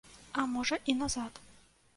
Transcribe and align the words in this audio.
А 0.43 0.45
можа, 0.53 0.81
і 0.93 0.97
назад. 1.05 1.31